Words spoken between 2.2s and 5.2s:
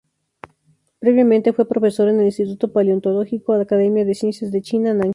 el Instituto Paleontológico, Academia de Ciencias de China, Nankín.